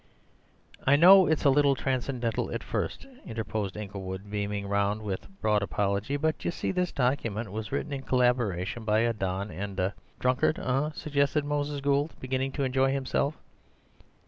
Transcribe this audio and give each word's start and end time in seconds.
"I 0.83 0.95
know 0.95 1.27
it's 1.27 1.43
a 1.45 1.51
little 1.51 1.75
transcendental 1.75 2.51
at 2.51 2.63
first," 2.63 3.05
interposed 3.23 3.77
Inglewood, 3.77 4.31
beaming 4.31 4.67
round 4.67 5.03
with 5.03 5.25
a 5.27 5.29
broad 5.29 5.61
apology, 5.61 6.17
"but 6.17 6.43
you 6.43 6.49
see 6.49 6.71
this 6.71 6.91
document 6.91 7.51
was 7.51 7.71
written 7.71 7.93
in 7.93 8.01
collaboration 8.01 8.83
by 8.83 9.01
a 9.01 9.13
don 9.13 9.51
and 9.51 9.79
a—" 9.79 9.93
"Drunkard, 10.19 10.57
eh?" 10.57 10.89
suggested 10.95 11.45
Moses 11.45 11.81
Gould, 11.81 12.15
beginning 12.19 12.51
to 12.53 12.63
enjoy 12.63 12.91
himself. 12.91 13.37